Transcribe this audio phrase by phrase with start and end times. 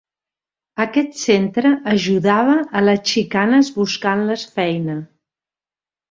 [0.83, 4.97] Aquest centre ajudava a les xicanes buscant-les feina.